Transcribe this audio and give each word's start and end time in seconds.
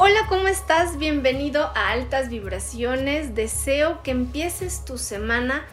Hola, 0.00 0.26
¿cómo 0.28 0.46
estás? 0.46 0.96
Bienvenido 0.96 1.72
a 1.74 1.90
Altas 1.90 2.28
Vibraciones. 2.28 3.34
Deseo 3.34 4.00
que 4.04 4.12
empieces 4.12 4.84
tu 4.84 4.96
semana 4.96 5.66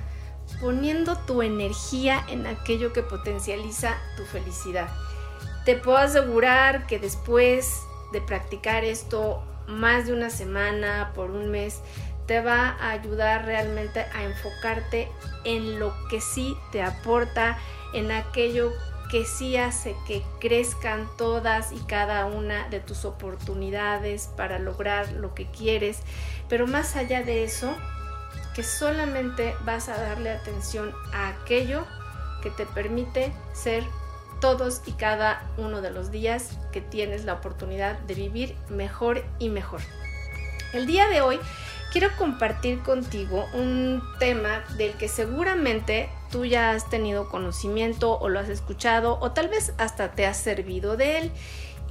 poniendo 0.59 1.15
tu 1.27 1.43
energía 1.43 2.25
en 2.27 2.48
aquello 2.48 2.91
que 2.91 3.03
potencializa 3.03 3.95
tu 4.17 4.25
felicidad. 4.25 4.89
Te 5.63 5.75
puedo 5.75 5.98
asegurar 5.98 6.88
que 6.88 6.98
después 6.98 7.79
de 8.13 8.21
practicar 8.21 8.84
esto 8.84 9.43
más 9.67 10.07
de 10.07 10.13
una 10.13 10.31
semana, 10.31 11.12
por 11.13 11.29
un 11.29 11.51
mes, 11.51 11.81
te 12.26 12.41
va 12.41 12.70
a 12.79 12.89
ayudar 12.89 13.45
realmente 13.45 13.99
a 13.99 14.23
enfocarte 14.23 15.07
en 15.43 15.79
lo 15.79 15.93
que 16.09 16.20
sí 16.20 16.57
te 16.71 16.81
aporta, 16.81 17.59
en 17.93 18.12
aquello 18.12 18.71
que 19.09 19.25
sí 19.25 19.57
hace 19.57 19.95
que 20.07 20.23
crezcan 20.39 21.07
todas 21.17 21.71
y 21.71 21.79
cada 21.79 22.25
una 22.25 22.67
de 22.70 22.79
tus 22.79 23.05
oportunidades 23.05 24.29
para 24.35 24.59
lograr 24.59 25.12
lo 25.13 25.34
que 25.34 25.49
quieres. 25.49 25.99
Pero 26.49 26.67
más 26.67 26.95
allá 26.95 27.23
de 27.23 27.43
eso, 27.43 27.75
que 28.55 28.63
solamente 28.63 29.55
vas 29.65 29.89
a 29.89 29.97
darle 29.97 30.31
atención 30.31 30.93
a 31.13 31.29
aquello 31.29 31.85
que 32.41 32.49
te 32.49 32.65
permite 32.65 33.34
ser 33.53 33.84
todos 34.39 34.81
y 34.85 34.91
cada 34.93 35.49
uno 35.57 35.81
de 35.81 35.91
los 35.91 36.12
días 36.12 36.57
que 36.71 36.81
tienes 36.81 37.25
la 37.25 37.34
oportunidad 37.34 37.97
de 37.99 38.13
vivir 38.15 38.55
mejor 38.69 39.23
y 39.40 39.49
mejor. 39.49 39.81
El 40.73 40.87
día 40.87 41.07
de 41.07 41.21
hoy 41.21 41.40
quiero 41.96 42.13
compartir 42.18 42.79
contigo 42.79 43.46
un 43.54 44.04
tema 44.20 44.65
del 44.77 44.96
que 44.96 45.07
seguramente 45.07 46.10
tú 46.29 46.43
ya 46.43 46.71
has 46.71 46.90
tenido 46.90 47.29
conocimiento 47.29 48.20
o 48.20 48.27
lo 48.27 48.37
has 48.37 48.49
escuchado 48.49 49.18
o 49.21 49.32
tal 49.32 49.48
vez 49.48 49.74
hasta 49.77 50.12
te 50.12 50.26
has 50.26 50.35
servido 50.35 50.98
de 50.98 51.20
él 51.20 51.32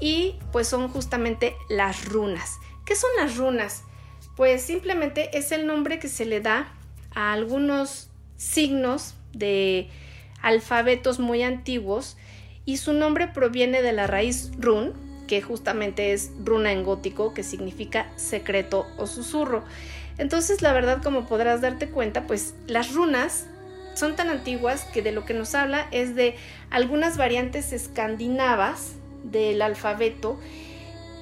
y 0.00 0.34
pues 0.52 0.68
son 0.68 0.88
justamente 0.88 1.56
las 1.70 2.04
runas. 2.04 2.58
¿Qué 2.84 2.96
son 2.96 3.08
las 3.16 3.38
runas? 3.38 3.84
Pues 4.36 4.60
simplemente 4.60 5.38
es 5.38 5.52
el 5.52 5.66
nombre 5.66 5.98
que 5.98 6.08
se 6.08 6.26
le 6.26 6.42
da 6.42 6.74
a 7.14 7.32
algunos 7.32 8.10
signos 8.36 9.14
de 9.32 9.88
alfabetos 10.42 11.18
muy 11.18 11.42
antiguos 11.42 12.18
y 12.66 12.76
su 12.76 12.92
nombre 12.92 13.28
proviene 13.28 13.80
de 13.80 13.92
la 13.94 14.06
raíz 14.06 14.50
run, 14.58 14.92
que 15.26 15.42
justamente 15.42 16.12
es 16.12 16.30
runa 16.44 16.72
en 16.72 16.84
gótico, 16.84 17.34
que 17.34 17.42
significa 17.42 18.10
secreto 18.16 18.86
o 18.98 19.06
susurro. 19.06 19.64
Entonces, 20.18 20.62
la 20.62 20.72
verdad, 20.72 21.02
como 21.02 21.26
podrás 21.26 21.60
darte 21.60 21.88
cuenta, 21.88 22.26
pues 22.26 22.54
las 22.66 22.94
runas 22.94 23.46
son 23.94 24.16
tan 24.16 24.28
antiguas 24.28 24.84
que 24.92 25.02
de 25.02 25.12
lo 25.12 25.24
que 25.24 25.34
nos 25.34 25.54
habla 25.54 25.86
es 25.90 26.14
de 26.14 26.36
algunas 26.70 27.16
variantes 27.16 27.72
escandinavas 27.72 28.92
del 29.22 29.62
alfabeto 29.62 30.38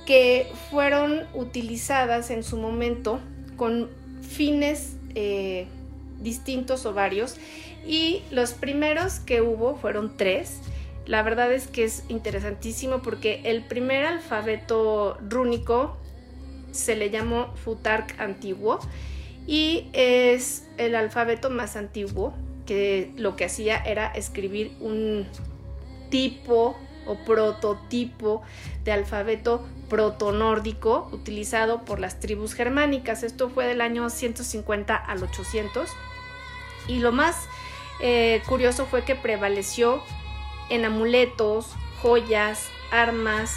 que 0.07 0.51
fueron 0.71 1.27
utilizadas 1.35 2.31
en 2.31 2.43
su 2.43 2.57
momento 2.57 3.21
con 3.57 3.89
fines 4.23 4.97
eh, 5.15 5.67
distintos 6.21 6.87
o 6.87 6.95
varios 6.95 7.37
y 7.87 8.23
los 8.31 8.53
primeros 8.53 9.21
que 9.21 9.43
hubo 9.43 9.77
fueron 9.77 10.17
tres. 10.17 10.59
La 11.07 11.23
verdad 11.23 11.53
es 11.53 11.67
que 11.67 11.85
es 11.85 12.05
interesantísimo 12.09 13.03
porque 13.03 13.41
el 13.45 13.65
primer 13.65 14.05
alfabeto 14.07 15.19
rúnico 15.29 15.97
se 16.71 16.97
le 16.97 17.11
llamó 17.11 17.53
Futark 17.65 18.21
antiguo 18.21 18.79
y 19.47 19.89
es 19.93 20.69
el 20.79 20.95
alfabeto 20.95 21.51
más 21.51 21.77
antiguo 21.77 22.35
que 22.67 23.13
lo 23.17 23.35
que 23.37 23.45
hacía 23.45 23.77
era 23.77 24.07
escribir 24.09 24.73
un 24.81 25.27
tipo 26.11 26.77
o 27.07 27.17
prototipo 27.25 28.43
de 28.85 28.93
alfabeto 28.93 29.67
protonórdico 29.89 31.09
utilizado 31.13 31.85
por 31.85 31.99
las 31.99 32.21
tribus 32.21 32.55
germánicas. 32.55 33.25
Esto 33.25 33.51
fue 33.51 33.67
del 33.67 33.81
año 33.81 34.09
150 34.09 34.95
al 34.95 35.23
800. 35.23 35.91
Y 36.89 37.01
lo 37.01 37.13
más 37.13 37.37
eh, 38.01 38.43
curioso 38.49 38.87
fue 38.87 39.05
que 39.05 39.15
prevaleció 39.15 40.03
en 40.71 40.85
amuletos, 40.85 41.71
joyas, 42.01 42.69
armas 42.91 43.57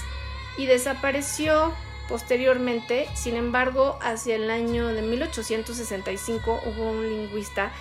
y 0.58 0.66
desapareció 0.66 1.74
posteriormente. 2.08 3.08
Sin 3.16 3.36
embargo, 3.36 3.98
hacia 4.02 4.36
el 4.36 4.50
año 4.50 4.88
de 4.88 5.02
1865 5.02 6.62
hubo 6.66 6.92
un 6.92 7.08
lingüista 7.10 7.72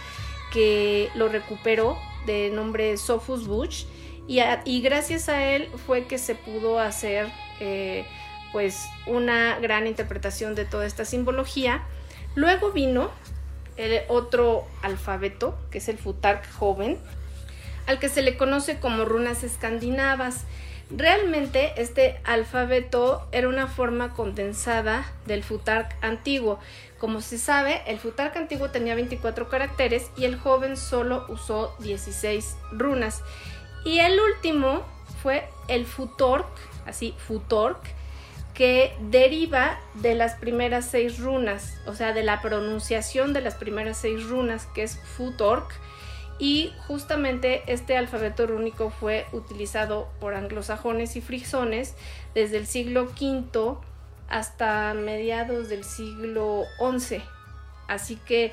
que 0.53 1.11
lo 1.15 1.29
recuperó 1.29 1.99
de 2.27 2.51
nombre 2.51 2.97
Sophus 2.97 3.47
Bush 3.47 3.85
y, 4.27 4.81
gracias 4.81 5.29
a 5.29 5.45
él 5.45 5.69
fue 5.87 6.07
que 6.07 6.17
se 6.17 6.35
pudo 6.35 6.79
hacer 6.79 7.31
eh, 7.61 8.07
pues 8.53 8.87
una 9.07 9.59
gran 9.59 9.87
interpretación 9.87 10.55
de 10.55 10.65
toda 10.65 10.87
esta 10.87 11.05
simbología. 11.05 11.83
Luego 12.35 12.73
vino 12.73 13.11
el 13.77 14.03
otro 14.09 14.65
alfabeto, 14.83 15.59
que 15.71 15.79
es 15.79 15.89
el 15.89 15.99
Futark 15.99 16.51
joven, 16.53 16.99
al 17.87 17.99
que 17.99 18.09
se 18.09 18.23
le 18.23 18.37
conoce 18.37 18.79
como 18.79 19.05
runas 19.05 19.45
escandinavas. 19.45 20.45
Realmente 20.91 21.73
este 21.77 22.21
alfabeto 22.25 23.27
era 23.33 23.49
una 23.49 23.67
forma 23.67 24.13
condensada 24.13 25.05
del 25.27 25.43
Futark 25.43 25.97
antiguo. 26.03 26.59
Como 26.99 27.21
se 27.21 27.39
sabe, 27.39 27.83
el 27.87 27.99
Futark 27.99 28.37
antiguo 28.37 28.71
tenía 28.71 28.95
24 28.95 29.49
caracteres 29.49 30.11
y 30.17 30.25
el 30.25 30.39
joven 30.39 30.77
solo 30.77 31.25
usó 31.29 31.75
16 31.81 32.57
runas. 32.73 33.23
Y 33.85 33.99
el 33.99 34.19
último 34.21 34.83
fue 35.23 35.49
el 35.69 35.87
Futork, 35.87 36.47
así 36.87 37.15
Futork, 37.27 37.81
que 38.55 38.97
deriva 39.11 39.79
de 39.95 40.15
las 40.15 40.35
primeras 40.35 40.87
seis 40.87 41.19
runas, 41.19 41.79
o 41.87 41.95
sea, 41.95 42.13
de 42.13 42.23
la 42.23 42.41
pronunciación 42.41 43.33
de 43.33 43.41
las 43.41 43.57
primeras 43.57 43.99
seis 43.99 44.23
runas, 44.25 44.67
que 44.75 44.85
es 44.85 44.99
Futork 45.17 45.75
y 46.39 46.73
justamente 46.89 47.63
este 47.67 47.97
alfabeto 47.97 48.47
rúnico 48.47 48.91
fue 48.91 49.27
utilizado 49.33 50.09
por 50.21 50.35
anglosajones 50.35 51.17
y 51.17 51.21
frisones 51.21 51.95
desde 52.35 52.59
el 52.59 52.67
siglo 52.67 53.05
V 53.05 53.77
hasta 54.29 54.95
mediados 54.95 55.69
del 55.69 55.85
siglo 55.85 56.65
XI. 56.79 57.23
Así 57.87 58.17
que, 58.17 58.53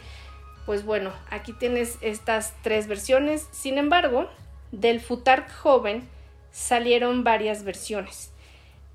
pues 0.66 0.86
bueno, 0.86 1.12
aquí 1.30 1.53
tienes 1.53 1.97
estas 2.02 2.53
tres 2.62 2.88
versiones. 2.88 3.47
Sin 3.52 3.78
embargo, 3.78 4.30
del 4.72 5.00
Futark 5.00 5.52
joven 5.52 6.08
salieron 6.52 7.24
varias 7.24 7.64
versiones. 7.64 8.31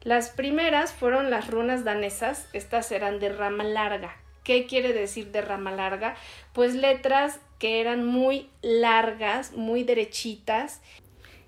Las 0.03 0.31
primeras 0.31 0.93
fueron 0.93 1.31
las 1.31 1.49
runas 1.49 1.83
danesas, 1.83 2.47
estas 2.53 2.93
eran 2.93 3.19
de 3.19 3.31
rama 3.31 3.65
larga. 3.65 4.17
¿Qué 4.45 4.67
quiere 4.67 4.93
decir 4.93 5.33
de 5.33 5.41
rama 5.41 5.73
larga? 5.73 6.15
Pues 6.53 6.77
letras 6.77 7.41
que 7.59 7.81
eran 7.81 8.05
muy 8.05 8.49
largas, 8.63 9.53
muy 9.53 9.85
derechitas 9.85 10.83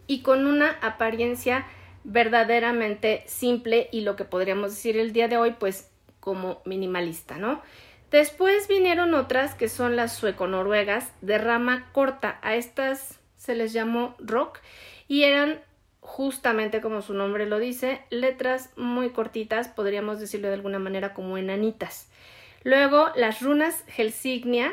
y 0.07 0.23
con 0.23 0.47
una 0.47 0.79
apariencia 0.81 1.67
verdaderamente 2.05 3.25
simple 3.27 3.89
y 3.93 4.01
lo 4.01 4.17
que 4.17 4.25
podríamos 4.25 4.71
decir 4.71 4.97
el 4.97 5.13
día 5.13 5.29
de 5.29 5.37
hoy 5.37 5.57
pues 5.59 5.91
como 6.21 6.63
minimalista, 6.65 7.37
¿no? 7.37 7.63
Después 8.11 8.69
vinieron 8.69 9.13
otras 9.15 9.55
que 9.55 9.69
son 9.69 9.95
las 9.95 10.15
sueco-noruegas 10.15 11.13
de 11.21 11.37
rama 11.37 11.91
corta. 11.93 12.39
A 12.43 12.55
estas 12.55 13.19
se 13.37 13.55
les 13.55 13.75
llamó 13.75 14.15
rock 14.19 14.61
y 15.09 15.25
eran 15.25 15.61
justamente 16.01 16.81
como 16.81 17.03
su 17.03 17.13
nombre 17.13 17.45
lo 17.45 17.59
dice, 17.59 18.01
letras 18.09 18.71
muy 18.77 19.11
cortitas, 19.11 19.69
podríamos 19.69 20.21
decirlo 20.21 20.49
de 20.49 20.55
alguna 20.55 20.79
manera 20.79 21.13
como 21.13 21.37
enanitas. 21.37 22.09
Luego 22.65 23.11
las 23.15 23.43
runas 23.43 23.85
Helsignia, 23.95 24.73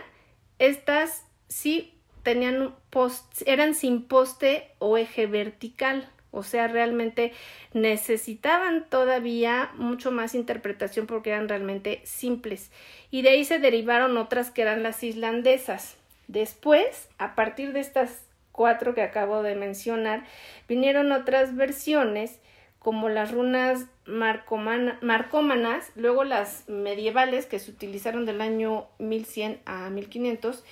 estas 0.59 1.25
sí 1.47 1.93
tenían 2.23 2.73
post, 2.89 3.41
eran 3.45 3.75
sin 3.75 4.03
poste 4.03 4.71
o 4.79 4.97
eje 4.97 5.27
vertical, 5.27 6.09
o 6.31 6.43
sea, 6.43 6.67
realmente 6.67 7.31
necesitaban 7.73 8.85
todavía 8.89 9.71
mucho 9.75 10.11
más 10.11 10.35
interpretación 10.35 11.07
porque 11.07 11.29
eran 11.29 11.47
realmente 11.47 12.01
simples. 12.03 12.71
Y 13.09 13.21
de 13.21 13.29
ahí 13.29 13.45
se 13.45 13.59
derivaron 13.59 14.17
otras 14.17 14.51
que 14.51 14.63
eran 14.63 14.83
las 14.83 15.01
islandesas. 15.03 15.95
Después, 16.27 17.07
a 17.17 17.35
partir 17.35 17.71
de 17.71 17.79
estas 17.79 18.25
cuatro 18.51 18.93
que 18.95 19.01
acabo 19.01 19.43
de 19.43 19.55
mencionar, 19.55 20.25
vinieron 20.67 21.11
otras 21.11 21.55
versiones 21.55 22.39
como 22.85 23.09
las 23.09 23.31
runas 23.31 23.87
marcómanas, 24.05 25.91
luego 25.95 26.23
las 26.23 26.69
medievales 26.69 27.47
que 27.47 27.57
se 27.57 27.71
utilizaron 27.71 28.27
del 28.27 28.41
año 28.41 28.85
1100 28.99 29.59
a 29.65 29.89
1500 29.89 30.63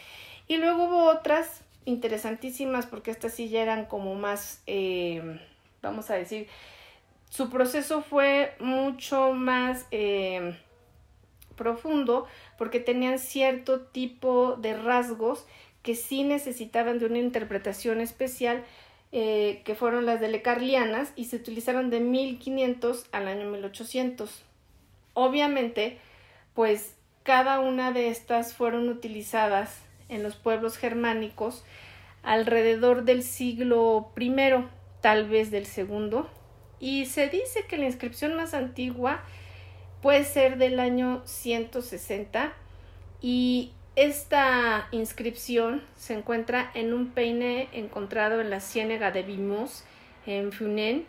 y 0.47 0.57
luego 0.57 0.83
hubo 0.83 1.05
otras 1.05 1.63
interesantísimas 1.85 2.85
porque 2.85 3.09
estas 3.09 3.33
sí 3.33 3.49
ya 3.49 3.63
eran 3.63 3.85
como 3.85 4.13
más, 4.13 4.61
eh, 4.67 5.39
vamos 5.81 6.11
a 6.11 6.13
decir, 6.13 6.47
su 7.31 7.49
proceso 7.49 8.03
fue 8.03 8.53
mucho 8.59 9.33
más 9.33 9.87
eh, 9.89 10.55
profundo 11.55 12.27
porque 12.59 12.79
tenían 12.79 13.17
cierto 13.17 13.81
tipo 13.87 14.55
de 14.57 14.77
rasgos 14.77 15.47
que 15.81 15.95
sí 15.95 16.21
necesitaban 16.23 16.99
de 16.99 17.07
una 17.07 17.17
interpretación 17.17 18.01
especial 18.01 18.63
eh, 19.15 19.61
que 19.63 19.75
fueron 19.75 20.07
las 20.07 20.19
de 20.19 20.27
Lecarlianas 20.27 21.13
y 21.15 21.25
se 21.25 21.35
utilizaron 21.35 21.91
de 21.91 21.99
1500 21.99 23.05
al 23.11 23.27
año 23.27 23.47
1800. 23.47 24.43
Obviamente, 25.13 25.99
pues 26.55 26.95
cada 27.21 27.59
una 27.59 27.91
de 27.91 28.07
estas 28.07 28.55
fueron 28.55 28.89
utilizadas 28.89 29.83
en 30.09 30.23
los 30.23 30.35
pueblos 30.35 30.77
germánicos 30.77 31.63
alrededor 32.23 33.03
del 33.03 33.21
siglo 33.21 34.11
I, 34.17 34.33
tal 35.01 35.29
vez 35.29 35.51
del 35.51 35.67
segundo, 35.67 36.27
y 36.79 37.05
se 37.05 37.29
dice 37.29 37.65
que 37.67 37.77
la 37.77 37.85
inscripción 37.85 38.35
más 38.35 38.55
antigua 38.55 39.21
puede 40.01 40.23
ser 40.23 40.57
del 40.57 40.79
año 40.79 41.21
160 41.25 42.51
y 43.21 43.73
esta 43.95 44.87
inscripción 44.91 45.83
se 45.95 46.13
encuentra 46.13 46.71
en 46.73 46.93
un 46.93 47.11
peine 47.11 47.69
encontrado 47.73 48.41
en 48.41 48.49
la 48.49 48.59
ciénega 48.59 49.11
de 49.11 49.21
Vimos, 49.21 49.83
en 50.25 50.51
Funen, 50.51 51.05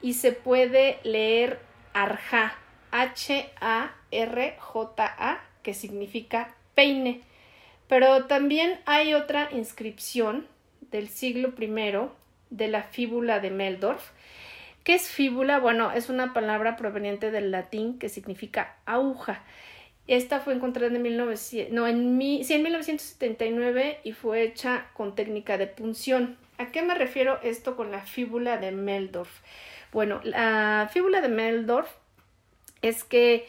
y 0.00 0.14
se 0.14 0.32
puede 0.32 0.98
leer 1.02 1.60
Arja, 1.92 2.54
H-A-R-J-A, 2.92 3.90
que 5.62 5.74
significa 5.74 6.54
peine. 6.74 7.20
Pero 7.88 8.26
también 8.26 8.78
hay 8.86 9.14
otra 9.14 9.48
inscripción 9.52 10.46
del 10.92 11.08
siglo 11.08 11.52
I 11.58 11.68
de 12.50 12.68
la 12.68 12.84
fíbula 12.84 13.40
de 13.40 13.50
Meldorf. 13.50 14.10
¿Qué 14.84 14.94
es 14.94 15.08
fíbula? 15.08 15.58
Bueno, 15.58 15.90
es 15.92 16.08
una 16.08 16.32
palabra 16.32 16.76
proveniente 16.76 17.30
del 17.30 17.50
latín 17.50 17.98
que 17.98 18.08
significa 18.08 18.76
aguja. 18.86 19.42
Esta 20.10 20.40
fue 20.40 20.54
encontrada 20.54 20.92
en, 20.92 21.00
1900, 21.02 21.72
no, 21.72 21.86
en, 21.86 22.18
sí, 22.42 22.52
en 22.52 22.64
1979 22.64 24.00
y 24.02 24.10
fue 24.10 24.42
hecha 24.42 24.88
con 24.92 25.14
técnica 25.14 25.56
de 25.56 25.68
punción. 25.68 26.36
¿A 26.58 26.72
qué 26.72 26.82
me 26.82 26.96
refiero 26.96 27.38
esto 27.44 27.76
con 27.76 27.92
la 27.92 28.00
fíbula 28.00 28.56
de 28.56 28.72
Meldorf? 28.72 29.30
Bueno, 29.92 30.20
la 30.24 30.90
fíbula 30.92 31.20
de 31.20 31.28
Meldorf 31.28 31.88
es 32.82 33.04
que 33.04 33.46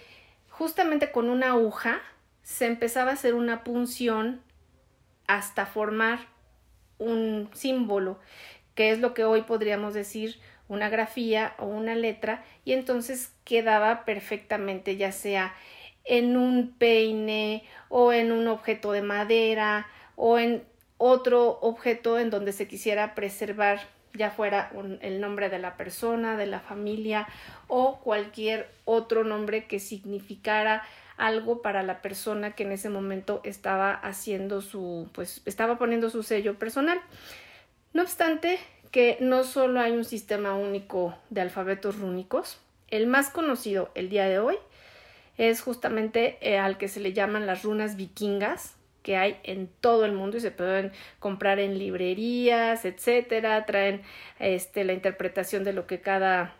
justamente 0.51 1.11
con 1.11 1.31
una 1.31 1.47
aguja 1.47 1.99
se 2.43 2.67
empezaba 2.67 3.09
a 3.09 3.15
hacer 3.15 3.33
una 3.33 3.63
punción 3.63 4.39
hasta 5.25 5.65
formar 5.65 6.19
un 6.99 7.49
símbolo, 7.53 8.19
que 8.75 8.91
es 8.91 8.99
lo 8.99 9.15
que 9.15 9.23
hoy 9.23 9.41
podríamos 9.41 9.95
decir 9.95 10.39
una 10.67 10.89
grafía 10.89 11.55
o 11.57 11.65
una 11.65 11.95
letra, 11.95 12.45
y 12.65 12.73
entonces 12.73 13.33
quedaba 13.45 14.05
perfectamente 14.05 14.95
ya 14.95 15.11
sea 15.11 15.55
en 16.05 16.37
un 16.37 16.73
peine 16.77 17.63
o 17.89 18.13
en 18.13 18.31
un 18.31 18.47
objeto 18.47 18.91
de 18.91 19.01
madera 19.01 19.87
o 20.15 20.39
en 20.39 20.63
otro 20.97 21.59
objeto 21.61 22.19
en 22.19 22.29
donde 22.29 22.53
se 22.53 22.67
quisiera 22.67 23.15
preservar 23.15 23.79
ya 24.13 24.29
fuera 24.29 24.71
el 25.01 25.21
nombre 25.21 25.49
de 25.49 25.59
la 25.59 25.77
persona, 25.77 26.35
de 26.37 26.45
la 26.45 26.59
familia 26.59 27.27
o 27.67 27.99
cualquier 27.99 28.69
otro 28.85 29.23
nombre 29.23 29.65
que 29.67 29.79
significara 29.79 30.83
algo 31.17 31.61
para 31.61 31.83
la 31.83 32.01
persona 32.01 32.51
que 32.51 32.63
en 32.63 32.71
ese 32.71 32.89
momento 32.89 33.41
estaba 33.43 33.93
haciendo 33.93 34.61
su, 34.61 35.09
pues 35.13 35.41
estaba 35.45 35.77
poniendo 35.77 36.09
su 36.09 36.23
sello 36.23 36.59
personal. 36.59 36.99
No 37.93 38.01
obstante, 38.01 38.59
que 38.91 39.17
no 39.21 39.43
solo 39.43 39.79
hay 39.79 39.91
un 39.91 40.05
sistema 40.05 40.55
único 40.55 41.15
de 41.29 41.41
alfabetos 41.41 41.97
rúnicos, 41.97 42.59
el 42.89 43.07
más 43.07 43.29
conocido 43.29 43.91
el 43.95 44.09
día 44.09 44.27
de 44.27 44.39
hoy 44.39 44.57
es 45.49 45.61
justamente 45.61 46.37
eh, 46.41 46.59
al 46.59 46.77
que 46.77 46.87
se 46.87 46.99
le 46.99 47.13
llaman 47.13 47.47
las 47.47 47.63
runas 47.63 47.95
vikingas, 47.95 48.75
que 49.01 49.17
hay 49.17 49.39
en 49.41 49.67
todo 49.79 50.05
el 50.05 50.11
mundo 50.11 50.37
y 50.37 50.39
se 50.39 50.51
pueden 50.51 50.91
comprar 51.17 51.57
en 51.59 51.79
librerías, 51.79 52.85
etcétera, 52.85 53.65
traen 53.65 54.03
este 54.37 54.83
la 54.83 54.93
interpretación 54.93 55.63
de 55.63 55.73
lo 55.73 55.87
que 55.87 55.99
cada 55.99 56.53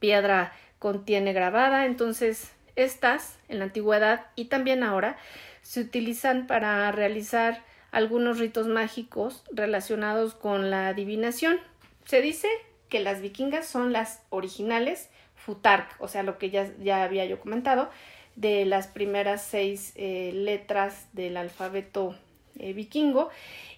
piedra 0.00 0.52
contiene 0.80 1.32
grabada, 1.32 1.86
entonces 1.86 2.50
estas 2.74 3.38
en 3.48 3.60
la 3.60 3.66
antigüedad 3.66 4.26
y 4.34 4.46
también 4.46 4.82
ahora 4.82 5.16
se 5.60 5.80
utilizan 5.80 6.48
para 6.48 6.90
realizar 6.90 7.62
algunos 7.92 8.40
ritos 8.40 8.66
mágicos 8.66 9.44
relacionados 9.52 10.34
con 10.34 10.70
la 10.70 10.88
adivinación. 10.88 11.60
Se 12.04 12.20
dice 12.20 12.48
que 12.88 12.98
las 12.98 13.20
vikingas 13.20 13.68
son 13.68 13.92
las 13.92 14.22
originales 14.30 15.08
Futark, 15.44 15.96
o 15.98 16.08
sea, 16.08 16.22
lo 16.22 16.38
que 16.38 16.50
ya, 16.50 16.70
ya 16.80 17.02
había 17.02 17.24
yo 17.26 17.40
comentado, 17.40 17.90
de 18.36 18.64
las 18.64 18.86
primeras 18.86 19.42
seis 19.42 19.92
eh, 19.96 20.30
letras 20.32 21.06
del 21.12 21.36
alfabeto 21.36 22.16
eh, 22.58 22.72
vikingo 22.72 23.30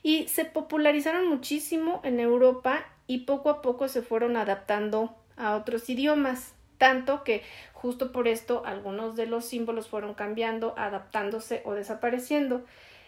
y 0.02 0.28
se 0.28 0.44
popularizaron 0.44 1.28
muchísimo 1.28 2.00
en 2.04 2.20
Europa 2.20 2.84
y 3.06 3.20
poco 3.20 3.50
a 3.50 3.62
poco 3.62 3.88
se 3.88 4.02
fueron 4.02 4.36
adaptando 4.36 5.14
a 5.36 5.56
otros 5.56 5.88
idiomas, 5.88 6.54
tanto 6.78 7.24
que 7.24 7.42
justo 7.72 8.12
por 8.12 8.28
esto 8.28 8.62
algunos 8.64 9.16
de 9.16 9.26
los 9.26 9.44
símbolos 9.44 9.88
fueron 9.88 10.14
cambiando, 10.14 10.74
adaptándose 10.76 11.62
o 11.64 11.74
desapareciendo. 11.74 12.64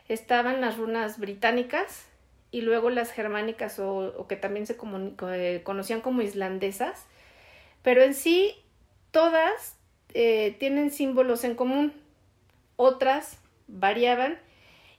Estaban 0.09 0.61
las 0.61 0.77
runas 0.77 1.19
británicas 1.19 2.07
y 2.51 2.61
luego 2.61 2.91
las 2.91 3.11
germánicas 3.11 3.79
o, 3.79 4.27
que 4.29 4.37
también 4.37 4.67
se 4.67 4.77
eh, 5.33 5.61
conocían 5.65 6.01
como 6.01 6.23
islandesas, 6.23 7.07
pero 7.87 8.03
en 8.03 8.15
sí 8.15 8.53
todas 9.13 9.77
eh, 10.13 10.57
tienen 10.59 10.91
símbolos 10.91 11.45
en 11.45 11.55
común, 11.55 11.93
otras 12.75 13.39
variaban 13.69 14.41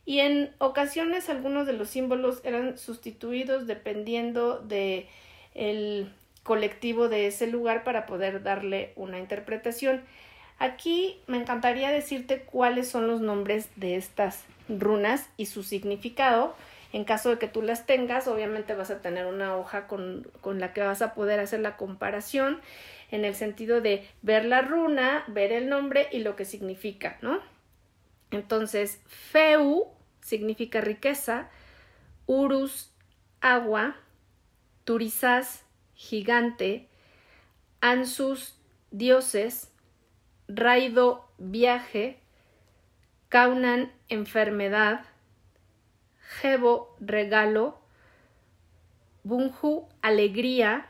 y 0.06 0.20
en 0.22 0.56
ocasiones 0.58 1.28
algunos 1.28 1.68
de 1.68 1.74
los 1.74 1.90
símbolos 1.90 2.40
eran 2.46 2.78
sustituidos 2.78 3.68
dependiendo 3.68 4.60
de 4.60 5.10
el 5.54 6.14
colectivo 6.44 7.10
de 7.10 7.28
ese 7.28 7.48
lugar 7.48 7.84
para 7.84 8.06
poder 8.06 8.42
darle 8.42 8.94
una 8.96 9.20
interpretación. 9.20 10.02
Aquí 10.58 11.20
me 11.28 11.36
encantaría 11.36 11.92
decirte 11.92 12.44
cuáles 12.44 12.88
son 12.88 13.06
los 13.08 13.20
nombres 13.20 13.68
de 13.76 13.98
estas 13.98 14.46
runas 14.70 15.28
y 15.36 15.48
su 15.48 15.64
significado. 15.64 16.56
En 16.94 17.04
caso 17.04 17.30
de 17.30 17.38
que 17.38 17.48
tú 17.48 17.62
las 17.62 17.86
tengas, 17.86 18.28
obviamente 18.28 18.74
vas 18.74 18.92
a 18.92 19.02
tener 19.02 19.26
una 19.26 19.58
hoja 19.58 19.88
con, 19.88 20.30
con 20.42 20.60
la 20.60 20.74
que 20.74 20.82
vas 20.82 21.02
a 21.02 21.14
poder 21.14 21.40
hacer 21.40 21.60
la 21.60 21.76
comparación 21.78 22.62
en 23.12 23.26
el 23.26 23.36
sentido 23.36 23.82
de 23.82 24.08
ver 24.22 24.46
la 24.46 24.62
runa, 24.62 25.24
ver 25.28 25.52
el 25.52 25.70
nombre 25.70 26.08
y 26.12 26.20
lo 26.20 26.36
que 26.36 26.46
significa, 26.46 27.18
¿no? 27.22 27.40
Entonces, 28.32 29.02
Feu 29.06 29.88
significa 30.22 30.82
riqueza, 30.82 31.50
Urus, 32.26 32.92
agua, 33.40 33.96
Turizas, 34.84 35.66
gigante, 35.96 36.88
Ansus, 37.82 38.60
dioses, 38.92 39.72
Raido, 40.48 41.30
viaje, 41.38 42.20
Kaunan, 43.30 43.92
enfermedad, 44.08 45.06
Jebo, 46.28 46.96
regalo, 47.00 47.80
Bunju, 49.24 49.88
alegría, 50.02 50.88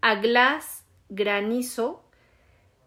Aglas, 0.00 0.84
granizo, 1.08 2.04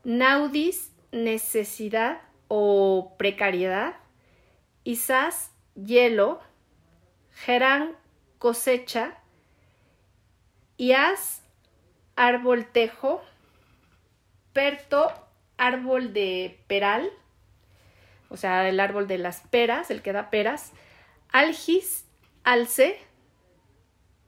Naudis, 0.04 0.94
necesidad 1.12 2.22
o 2.48 3.16
precariedad, 3.18 3.96
Isas, 4.84 5.52
hielo, 5.76 6.40
Gerán, 7.32 7.98
cosecha, 8.38 9.18
Ias, 10.78 11.44
árbol 12.16 12.68
tejo, 12.68 13.22
Perto, 14.54 15.12
árbol 15.58 16.14
de 16.14 16.60
peral, 16.68 17.12
o 18.30 18.38
sea, 18.38 18.68
el 18.70 18.80
árbol 18.80 19.08
de 19.08 19.18
las 19.18 19.42
peras, 19.42 19.90
el 19.90 20.02
que 20.02 20.14
da 20.14 20.30
peras, 20.30 20.74
Algis, 21.32 22.06
alce, 22.44 22.98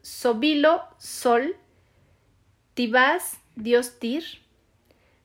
Sobilo, 0.01 0.83
sol, 0.97 1.55
Tibás, 2.73 3.39
dios 3.55 3.99
Tir, 3.99 4.23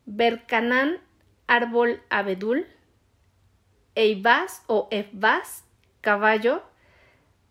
Bercanán, 0.07 1.01
árbol 1.47 2.03
abedul, 2.11 2.67
Eibás 3.95 4.63
o 4.67 4.89
Efbás, 4.91 5.65
caballo, 6.01 6.63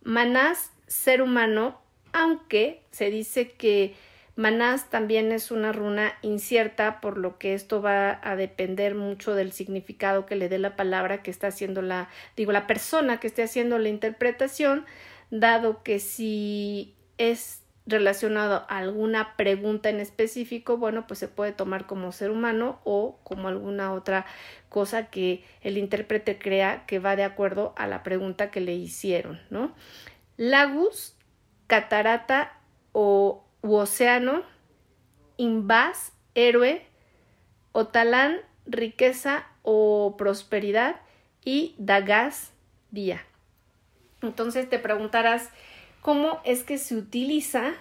Manás, 0.04 0.72
ser 0.88 1.22
humano, 1.22 1.80
aunque 2.12 2.86
se 2.92 3.10
dice 3.10 3.52
que 3.52 3.96
Manás 4.36 4.90
también 4.90 5.32
es 5.32 5.52
una 5.52 5.72
runa 5.72 6.14
incierta, 6.24 7.02
por 7.02 7.18
lo 7.20 7.38
que 7.38 7.54
esto 7.54 7.84
va 7.84 8.20
a 8.24 8.36
depender 8.36 8.96
mucho 8.96 9.36
del 9.36 9.52
significado 9.52 10.26
que 10.26 10.36
le 10.36 10.50
dé 10.50 10.58
la 10.58 10.76
palabra 10.76 11.22
que 11.22 11.30
está 11.30 11.48
haciendo 11.48 11.84
la, 11.84 12.10
digo, 12.36 12.52
la 12.52 12.66
persona 12.66 13.20
que 13.20 13.28
esté 13.28 13.44
haciendo 13.44 13.78
la 13.78 13.90
interpretación, 13.90 14.86
dado 15.30 15.84
que 15.84 16.00
si 16.00 16.96
es 17.20 17.62
relacionado 17.86 18.66
a 18.70 18.78
alguna 18.78 19.36
pregunta 19.36 19.90
en 19.90 20.00
específico, 20.00 20.78
bueno, 20.78 21.06
pues 21.06 21.20
se 21.20 21.28
puede 21.28 21.52
tomar 21.52 21.86
como 21.86 22.12
ser 22.12 22.32
humano 22.32 22.80
o 22.86 23.20
como 23.24 23.50
alguna 23.50 23.94
otra 23.94 24.26
cosa 24.70 25.08
que 25.12 25.44
el 25.62 25.78
intérprete 25.78 26.40
crea 26.40 26.86
que 26.88 27.00
va 27.00 27.16
de 27.16 27.24
acuerdo 27.24 27.74
a 27.76 27.86
la 27.86 28.02
pregunta 28.02 28.52
que 28.52 28.62
le 28.62 28.74
hicieron, 28.74 29.40
¿no? 29.50 29.76
Lagus, 30.38 31.16
catarata 31.68 32.58
o 32.94 33.46
u 33.64 33.76
océano, 33.76 34.44
invas, 35.38 36.12
héroe, 36.36 36.86
otalán, 37.72 38.38
riqueza 38.66 39.48
o 39.64 40.16
prosperidad 40.18 40.98
y 41.44 41.74
Dagas, 41.78 42.52
día. 42.92 43.26
Entonces 44.22 44.70
te 44.70 44.80
preguntarás 44.80 45.50
cómo 46.02 46.42
es 46.44 46.64
que 46.64 46.78
se 46.78 46.96
utiliza 46.96 47.74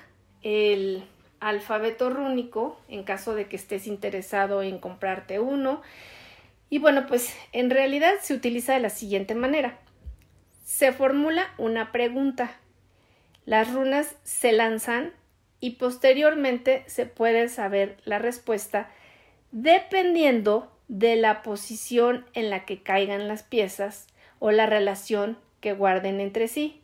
el 0.43 1.05
alfabeto 1.41 2.11
rúnico 2.11 2.81
en 2.89 3.03
caso 3.03 3.35
de 3.35 3.49
que 3.49 3.57
estés 3.57 3.87
interesado 3.87 4.63
en 4.63 4.79
comprarte 4.79 5.41
uno. 5.41 5.83
Y 6.71 6.79
bueno, 6.79 7.07
pues 7.07 7.37
en 7.53 7.71
realidad 7.71 8.15
se 8.23 8.35
utiliza 8.35 8.75
de 8.75 8.81
la 8.81 8.91
siguiente 8.91 9.35
manera. 9.35 9.79
Se 10.65 10.93
formula 10.93 11.53
una 11.59 11.91
pregunta. 11.91 12.53
Las 13.45 13.73
runas 13.73 14.15
se 14.23 14.53
lanzan 14.53 15.13
y 15.63 15.77
posteriormente 15.77 16.83
se 16.89 17.07
puede 17.07 17.49
saber 17.49 17.97
la 18.05 18.19
respuesta 18.19 18.91
dependiendo 19.53 20.71
de 20.89 21.15
la 21.15 21.43
posición 21.43 22.27
en 22.35 22.51
la 22.51 22.65
que 22.65 22.83
caigan 22.83 23.29
las 23.29 23.45
piezas 23.45 24.09
o 24.41 24.51
la 24.51 24.67
relación 24.67 25.39
que 25.61 25.73
guarden 25.73 26.21
entre 26.21 26.49
sí. 26.49 26.83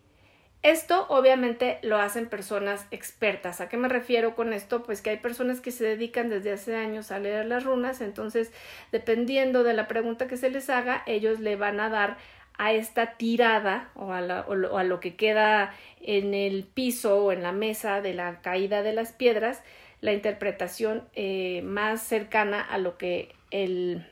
Esto 0.62 1.06
obviamente 1.08 1.80
lo 1.82 1.98
hacen 1.98 2.28
personas 2.28 2.86
expertas. 2.92 3.60
¿A 3.60 3.68
qué 3.68 3.76
me 3.76 3.88
refiero 3.88 4.36
con 4.36 4.52
esto? 4.52 4.84
Pues 4.84 5.02
que 5.02 5.10
hay 5.10 5.16
personas 5.16 5.60
que 5.60 5.72
se 5.72 5.84
dedican 5.84 6.30
desde 6.30 6.52
hace 6.52 6.76
años 6.76 7.10
a 7.10 7.18
leer 7.18 7.46
las 7.46 7.64
runas, 7.64 8.00
entonces 8.00 8.52
dependiendo 8.92 9.64
de 9.64 9.74
la 9.74 9.88
pregunta 9.88 10.28
que 10.28 10.36
se 10.36 10.50
les 10.50 10.70
haga, 10.70 11.02
ellos 11.06 11.40
le 11.40 11.56
van 11.56 11.80
a 11.80 11.88
dar 11.88 12.16
a 12.58 12.72
esta 12.72 13.14
tirada 13.16 13.90
o 13.94 14.12
a, 14.12 14.20
lo, 14.20 15.00
que 15.00 15.14
queda 15.14 15.72
en 16.00 16.34
el 16.34 16.64
piso 16.64 17.24
o 17.24 17.32
en 17.32 17.42
la 17.42 17.52
mesa 17.52 18.02
de 18.02 18.14
la 18.14 18.40
caída 18.42 18.82
de 18.82 18.92
las 18.92 19.12
piedras 19.12 19.62
la 20.00 20.12
interpretación 20.12 21.04
eh, 21.14 21.62
más 21.62 22.02
cercana 22.02 22.60
a 22.60 22.78
lo 22.78 22.98
que 22.98 23.34
el, 23.50 24.06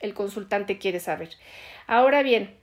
el 0.00 0.14
consultante 0.14 0.78
quiere 0.78 1.00
saber. 1.00 1.30
Ahora 1.86 2.22
bien, 2.22 2.54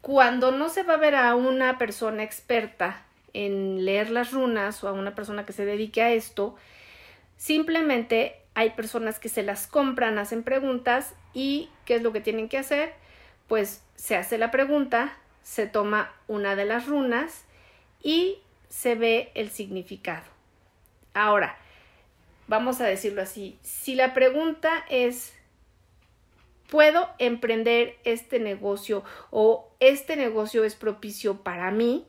cuando 0.00 0.50
no 0.50 0.68
se 0.68 0.82
va 0.82 0.94
a 0.94 0.98
ver 0.98 1.14
a 1.14 1.34
una 1.34 1.78
persona 1.78 2.22
experta 2.22 3.06
en 3.32 3.84
leer 3.84 4.10
las 4.10 4.32
runas 4.32 4.82
o 4.84 4.88
a 4.88 4.92
una 4.92 5.14
persona 5.14 5.46
que 5.46 5.52
se 5.52 5.64
dedique 5.64 6.02
a 6.02 6.12
esto, 6.12 6.56
simplemente 7.36 8.36
hay 8.54 8.70
personas 8.70 9.18
que 9.18 9.28
se 9.28 9.42
las 9.42 9.66
compran, 9.66 10.18
hacen 10.18 10.42
preguntas 10.42 11.14
y 11.32 11.68
¿qué 11.84 11.96
es 11.96 12.02
lo 12.02 12.12
que 12.12 12.20
tienen 12.20 12.48
que 12.48 12.58
hacer? 12.58 13.03
Pues 13.48 13.82
se 13.96 14.16
hace 14.16 14.38
la 14.38 14.50
pregunta, 14.50 15.16
se 15.42 15.66
toma 15.66 16.12
una 16.26 16.56
de 16.56 16.64
las 16.64 16.86
runas 16.86 17.44
y 18.02 18.38
se 18.68 18.94
ve 18.94 19.30
el 19.34 19.50
significado. 19.50 20.24
Ahora, 21.12 21.56
vamos 22.48 22.80
a 22.80 22.86
decirlo 22.86 23.22
así, 23.22 23.58
si 23.62 23.94
la 23.94 24.14
pregunta 24.14 24.84
es 24.88 25.34
puedo 26.68 27.08
emprender 27.18 27.96
este 28.04 28.40
negocio 28.40 29.04
o 29.30 29.70
este 29.80 30.16
negocio 30.16 30.64
es 30.64 30.74
propicio 30.74 31.42
para 31.42 31.70
mí 31.70 32.04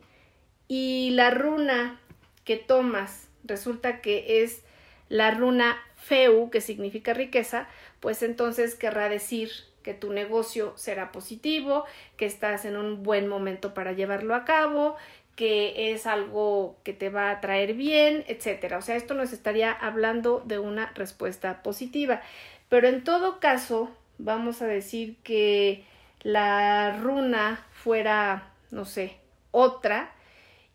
y 0.68 1.12
la 1.12 1.30
runa 1.30 2.00
que 2.46 2.58
tomas 2.58 3.27
resulta 3.44 4.01
que 4.01 4.44
es 4.44 4.63
la 5.10 5.32
runa 5.32 5.77
Feu, 5.98 6.50
que 6.50 6.62
significa 6.62 7.13
riqueza, 7.13 7.68
pues 8.00 8.24
entonces 8.24 8.75
querrá 8.75 9.10
decir 9.10 9.51
que 9.86 9.94
tu 9.94 10.12
negocio 10.12 10.74
será 10.75 11.12
positivo, 11.12 11.86
que 12.18 12.25
estás 12.25 12.65
en 12.65 12.75
un 12.75 13.04
buen 13.04 13.27
momento 13.27 13.75
para 13.75 13.92
llevarlo 13.92 14.34
a 14.34 14.44
cabo, 14.44 14.96
que 15.36 15.94
es 15.94 16.08
algo 16.08 16.75
que 16.84 16.92
te 16.92 17.10
va 17.10 17.30
a 17.30 17.39
traer 17.39 17.75
bien, 17.75 18.24
etcétera. 18.27 18.80
O 18.80 18.82
sea, 18.82 18.96
esto 18.96 19.13
nos 19.13 19.32
estaría 19.32 19.72
hablando 19.72 20.42
de 20.44 20.58
una 20.58 20.92
respuesta 20.96 21.62
positiva. 21.62 22.24
Pero 22.68 22.88
en 22.88 23.04
todo 23.04 23.39
caso, 23.39 23.92
vamos 24.18 24.63
a 24.63 24.65
decir 24.65 25.18
que 25.22 25.84
la 26.24 26.98
runa 27.00 27.63
fuera, 27.72 28.50
no 28.72 28.86
sé, 28.86 29.18
otra 29.51 30.13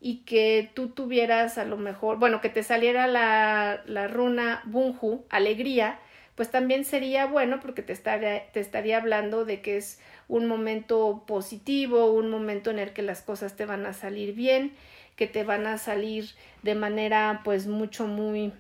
y 0.01 0.19
que 0.19 0.71
tú 0.73 0.91
tuvieras 0.91 1.59
a 1.59 1.65
lo 1.65 1.79
mejor, 1.79 2.21
bueno, 2.21 2.41
que 2.41 2.49
te 2.49 2.63
saliera 2.63 3.09
la, 3.09 3.83
la 3.87 4.07
runa 4.07 4.63
Bunju, 4.67 5.25
alegría, 5.31 5.99
pues 6.41 6.51
también 6.51 6.87
sería 6.87 7.27
bueno 7.27 7.61
porque 7.61 7.83
te 7.83 7.93
estaría, 7.93 8.51
te 8.53 8.61
estaría 8.61 8.97
hablando 8.97 9.45
de 9.45 9.61
que 9.61 9.77
es 9.77 10.01
un 10.27 10.47
momento 10.47 11.25
positivo, 11.27 12.11
un 12.13 12.31
momento 12.31 12.71
en 12.71 12.79
el 12.79 12.95
que 12.95 13.03
las 13.03 13.21
cosas 13.21 13.57
te 13.57 13.67
van 13.67 13.85
a 13.85 13.93
salir 13.93 14.35
bien, 14.35 14.73
que 15.17 15.27
te 15.27 15.45
van 15.45 15.67
a 15.67 15.77
salir 15.77 16.31
de 16.63 16.75
manera 16.75 17.43
pues 17.45 17.67
mucho 17.67 18.07
muy 18.07 18.55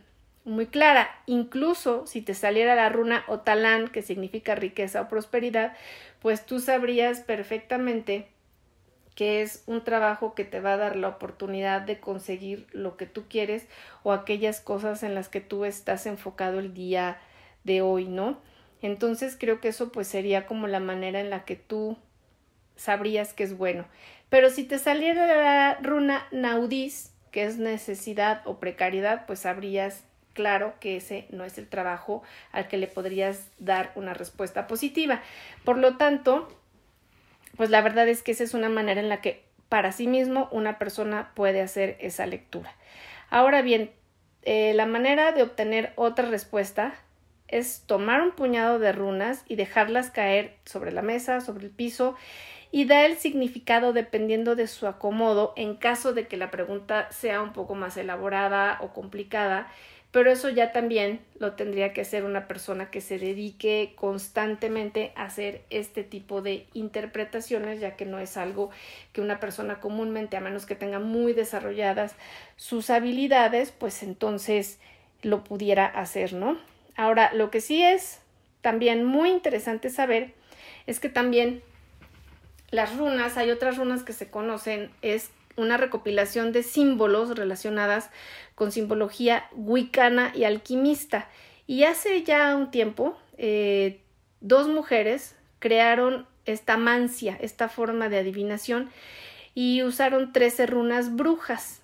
muy 0.44 0.66
clara. 0.66 1.08
Incluso 1.24 2.06
si 2.06 2.20
te 2.20 2.34
saliera 2.34 2.74
la 2.74 2.90
runa 2.90 3.24
Otalán, 3.28 3.88
que 3.88 4.02
significa 4.02 4.54
riqueza 4.54 5.00
o 5.00 5.08
prosperidad, 5.08 5.74
pues 6.20 6.44
tú 6.44 6.60
sabrías 6.60 7.20
perfectamente 7.20 8.28
que 9.14 9.40
es 9.40 9.62
un 9.64 9.84
trabajo 9.84 10.34
que 10.34 10.44
te 10.44 10.60
va 10.60 10.74
a 10.74 10.76
dar 10.76 10.96
la 10.96 11.08
oportunidad 11.08 11.80
de 11.80 11.98
conseguir 11.98 12.66
lo 12.72 12.98
que 12.98 13.06
tú 13.06 13.24
quieres 13.26 13.66
o 14.02 14.12
aquellas 14.12 14.60
cosas 14.60 15.02
en 15.02 15.14
las 15.14 15.30
que 15.30 15.40
tú 15.40 15.64
estás 15.64 16.04
enfocado 16.04 16.58
el 16.58 16.74
día 16.74 17.18
de 17.64 17.82
hoy, 17.82 18.06
¿no? 18.06 18.38
Entonces 18.82 19.36
creo 19.38 19.60
que 19.60 19.68
eso 19.68 19.92
pues 19.92 20.08
sería 20.08 20.46
como 20.46 20.66
la 20.66 20.80
manera 20.80 21.20
en 21.20 21.30
la 21.30 21.44
que 21.44 21.56
tú 21.56 21.96
sabrías 22.76 23.34
que 23.34 23.44
es 23.44 23.56
bueno. 23.56 23.86
Pero 24.30 24.48
si 24.48 24.64
te 24.64 24.78
saliera 24.78 25.26
la 25.26 25.78
runa 25.82 26.26
naudis, 26.30 27.12
que 27.30 27.44
es 27.44 27.58
necesidad 27.58 28.42
o 28.44 28.58
precariedad, 28.58 29.26
pues 29.26 29.40
sabrías 29.40 30.04
claro 30.32 30.74
que 30.80 30.96
ese 30.96 31.26
no 31.30 31.44
es 31.44 31.58
el 31.58 31.68
trabajo 31.68 32.22
al 32.52 32.68
que 32.68 32.76
le 32.76 32.86
podrías 32.86 33.48
dar 33.58 33.92
una 33.94 34.14
respuesta 34.14 34.66
positiva. 34.66 35.20
Por 35.64 35.76
lo 35.78 35.96
tanto, 35.96 36.48
pues 37.56 37.70
la 37.70 37.82
verdad 37.82 38.08
es 38.08 38.22
que 38.22 38.32
esa 38.32 38.44
es 38.44 38.54
una 38.54 38.68
manera 38.68 39.00
en 39.00 39.08
la 39.08 39.20
que 39.20 39.44
para 39.68 39.92
sí 39.92 40.06
mismo 40.06 40.48
una 40.50 40.78
persona 40.78 41.30
puede 41.34 41.60
hacer 41.60 41.96
esa 42.00 42.26
lectura. 42.26 42.74
Ahora 43.28 43.62
bien, 43.62 43.90
eh, 44.42 44.72
la 44.74 44.86
manera 44.86 45.32
de 45.32 45.42
obtener 45.42 45.92
otra 45.96 46.28
respuesta 46.28 46.94
es 47.50 47.82
tomar 47.86 48.22
un 48.22 48.32
puñado 48.32 48.78
de 48.78 48.92
runas 48.92 49.44
y 49.48 49.56
dejarlas 49.56 50.10
caer 50.10 50.56
sobre 50.64 50.92
la 50.92 51.02
mesa, 51.02 51.40
sobre 51.40 51.66
el 51.66 51.70
piso 51.70 52.14
y 52.72 52.84
dar 52.84 53.04
el 53.04 53.16
significado 53.16 53.92
dependiendo 53.92 54.56
de 54.56 54.66
su 54.66 54.86
acomodo 54.86 55.52
en 55.56 55.76
caso 55.76 56.12
de 56.12 56.28
que 56.28 56.36
la 56.36 56.50
pregunta 56.50 57.10
sea 57.10 57.42
un 57.42 57.52
poco 57.52 57.74
más 57.74 57.96
elaborada 57.96 58.78
o 58.80 58.92
complicada 58.92 59.68
pero 60.12 60.32
eso 60.32 60.48
ya 60.48 60.72
también 60.72 61.20
lo 61.38 61.52
tendría 61.52 61.92
que 61.92 62.00
hacer 62.00 62.24
una 62.24 62.48
persona 62.48 62.90
que 62.90 63.00
se 63.00 63.18
dedique 63.18 63.92
constantemente 63.94 65.12
a 65.14 65.24
hacer 65.24 65.62
este 65.70 66.02
tipo 66.02 66.42
de 66.42 66.66
interpretaciones, 66.74 67.80
ya 67.80 67.94
que 67.94 68.06
no 68.06 68.18
es 68.18 68.36
algo 68.36 68.70
que 69.12 69.20
una 69.20 69.38
persona 69.38 69.78
comúnmente, 69.78 70.36
a 70.36 70.40
menos 70.40 70.66
que 70.66 70.74
tenga 70.74 70.98
muy 70.98 71.32
desarrolladas 71.32 72.16
sus 72.56 72.90
habilidades, 72.90 73.70
pues 73.70 74.02
entonces 74.02 74.80
lo 75.22 75.44
pudiera 75.44 75.86
hacer, 75.86 76.32
¿no? 76.32 76.58
Ahora, 76.96 77.32
lo 77.34 77.50
que 77.50 77.60
sí 77.60 77.82
es 77.82 78.20
también 78.60 79.04
muy 79.04 79.30
interesante 79.30 79.90
saber 79.90 80.34
es 80.86 81.00
que 81.00 81.08
también 81.08 81.62
las 82.70 82.96
runas, 82.96 83.36
hay 83.36 83.50
otras 83.50 83.76
runas 83.76 84.02
que 84.02 84.12
se 84.12 84.30
conocen, 84.30 84.90
es 85.02 85.30
una 85.56 85.76
recopilación 85.76 86.52
de 86.52 86.62
símbolos 86.62 87.36
relacionadas 87.36 88.10
con 88.54 88.72
simbología 88.72 89.48
wicana 89.52 90.32
y 90.34 90.44
alquimista. 90.44 91.28
Y 91.66 91.84
hace 91.84 92.22
ya 92.22 92.54
un 92.56 92.70
tiempo, 92.70 93.18
eh, 93.38 94.00
dos 94.40 94.68
mujeres 94.68 95.36
crearon 95.58 96.26
esta 96.46 96.76
mancia, 96.76 97.36
esta 97.40 97.68
forma 97.68 98.08
de 98.08 98.18
adivinación, 98.18 98.90
y 99.54 99.82
usaron 99.82 100.32
trece 100.32 100.66
runas 100.66 101.14
brujas 101.14 101.79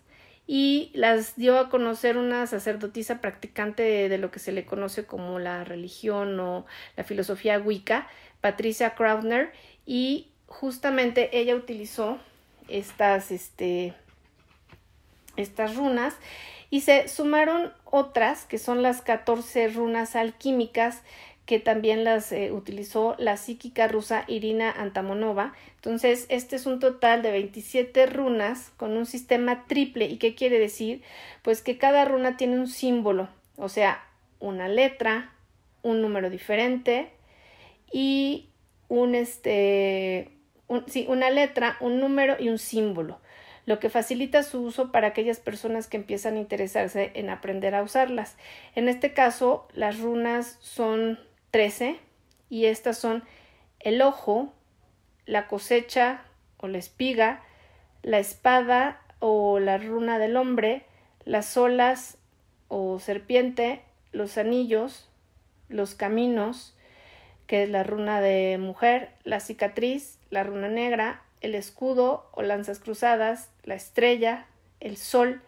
y 0.46 0.90
las 0.94 1.36
dio 1.36 1.58
a 1.58 1.68
conocer 1.68 2.16
una 2.16 2.46
sacerdotisa 2.46 3.20
practicante 3.20 4.08
de, 4.08 4.18
lo 4.18 4.30
que 4.30 4.38
se 4.38 4.52
le 4.52 4.64
conoce 4.64 5.04
como 5.04 5.38
la 5.38 5.64
religión 5.64 6.38
o 6.38 6.66
la 6.96 7.04
filosofía 7.04 7.58
Wicca, 7.58 8.06
Patricia 8.40 8.94
Krautner, 8.94 9.52
y 9.86 10.28
justamente 10.46 11.36
ella 11.38 11.56
utilizó 11.56 12.18
estas, 12.68 13.32
este, 13.32 13.94
estas 15.36 15.74
runas 15.76 16.14
y 16.70 16.80
se 16.80 17.08
sumaron 17.08 17.72
otras 17.84 18.44
que 18.44 18.58
son 18.58 18.82
las 18.82 19.02
14 19.02 19.68
runas 19.68 20.16
alquímicas 20.16 21.02
que 21.46 21.60
también 21.60 22.02
las 22.04 22.32
eh, 22.32 22.50
utilizó 22.50 23.14
la 23.18 23.36
psíquica 23.36 23.86
rusa 23.86 24.24
Irina 24.26 24.70
Antamonova. 24.70 25.54
Entonces, 25.76 26.26
este 26.28 26.56
es 26.56 26.66
un 26.66 26.80
total 26.80 27.22
de 27.22 27.30
27 27.30 28.06
runas 28.06 28.72
con 28.76 28.96
un 28.96 29.06
sistema 29.06 29.64
triple. 29.66 30.06
¿Y 30.06 30.18
qué 30.18 30.34
quiere 30.34 30.58
decir? 30.58 31.02
Pues 31.42 31.62
que 31.62 31.78
cada 31.78 32.04
runa 32.04 32.36
tiene 32.36 32.58
un 32.58 32.66
símbolo, 32.66 33.28
o 33.56 33.68
sea, 33.68 34.04
una 34.40 34.68
letra, 34.68 35.32
un 35.82 36.02
número 36.02 36.30
diferente 36.30 37.10
y 37.92 38.50
un 38.88 39.14
este 39.14 40.32
sí, 40.86 41.06
una 41.08 41.30
letra, 41.30 41.76
un 41.80 42.00
número 42.00 42.36
y 42.38 42.48
un 42.48 42.58
símbolo, 42.58 43.20
lo 43.66 43.78
que 43.78 43.88
facilita 43.88 44.42
su 44.42 44.62
uso 44.62 44.92
para 44.92 45.08
aquellas 45.08 45.38
personas 45.38 45.86
que 45.86 45.96
empiezan 45.96 46.34
a 46.34 46.40
interesarse 46.40 47.12
en 47.14 47.30
aprender 47.30 47.74
a 47.74 47.82
usarlas. 47.82 48.36
En 48.74 48.88
este 48.88 49.12
caso, 49.12 49.68
las 49.74 50.00
runas 50.00 50.58
son 50.60 51.18
13 51.56 51.98
y 52.50 52.66
estas 52.66 52.98
son 52.98 53.24
el 53.80 54.02
ojo, 54.02 54.52
la 55.24 55.48
cosecha 55.48 56.20
o 56.58 56.68
la 56.68 56.76
espiga, 56.76 57.42
la 58.02 58.18
espada 58.18 59.00
o 59.20 59.58
la 59.58 59.78
runa 59.78 60.18
del 60.18 60.36
hombre, 60.36 60.84
las 61.24 61.56
olas 61.56 62.18
o 62.68 62.98
serpiente, 62.98 63.80
los 64.12 64.36
anillos, 64.36 65.08
los 65.70 65.94
caminos, 65.94 66.76
que 67.46 67.62
es 67.62 67.70
la 67.70 67.84
runa 67.84 68.20
de 68.20 68.58
mujer, 68.58 69.12
la 69.24 69.40
cicatriz, 69.40 70.18
la 70.28 70.42
runa 70.42 70.68
negra, 70.68 71.22
el 71.40 71.54
escudo 71.54 72.28
o 72.32 72.42
lanzas 72.42 72.80
cruzadas, 72.80 73.50
la 73.64 73.76
estrella, 73.76 74.44
el 74.80 74.98
sol, 74.98 75.40